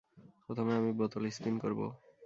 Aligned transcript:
প্রথমে 0.45 0.73
আমি 0.75 0.91
বোতল 0.99 1.23
স্পিন 1.29 1.55
করবো। 1.63 1.85